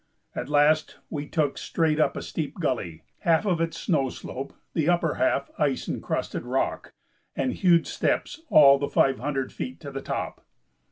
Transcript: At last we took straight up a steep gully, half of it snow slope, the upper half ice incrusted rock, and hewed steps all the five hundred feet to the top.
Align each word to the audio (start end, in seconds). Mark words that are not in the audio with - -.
At 0.33 0.49
last 0.49 0.97
we 1.11 1.27
took 1.27 1.59
straight 1.59 1.99
up 1.99 2.17
a 2.17 2.23
steep 2.23 2.59
gully, 2.59 3.03
half 3.19 3.45
of 3.45 3.61
it 3.61 3.71
snow 3.75 4.09
slope, 4.09 4.51
the 4.73 4.89
upper 4.89 5.13
half 5.13 5.51
ice 5.59 5.87
incrusted 5.87 6.41
rock, 6.43 6.93
and 7.35 7.53
hewed 7.53 7.85
steps 7.85 8.41
all 8.49 8.79
the 8.79 8.89
five 8.89 9.19
hundred 9.19 9.53
feet 9.53 9.79
to 9.81 9.91
the 9.91 10.01
top. 10.01 10.43